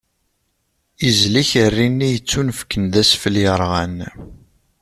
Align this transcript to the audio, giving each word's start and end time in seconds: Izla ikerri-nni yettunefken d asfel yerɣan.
Izla 1.07 1.39
ikerri-nni 1.43 2.07
yettunefken 2.13 2.83
d 2.93 2.95
asfel 3.01 3.35
yerɣan. 3.43 3.97